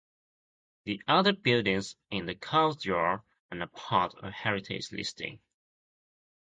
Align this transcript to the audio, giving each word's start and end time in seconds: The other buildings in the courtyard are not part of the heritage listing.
The 0.85 0.99
other 1.07 1.31
buildings 1.31 1.95
in 2.09 2.25
the 2.25 2.33
courtyard 2.33 3.19
are 3.51 3.55
not 3.55 3.71
part 3.73 4.15
of 4.15 4.23
the 4.23 4.31
heritage 4.31 4.91
listing. 4.91 5.39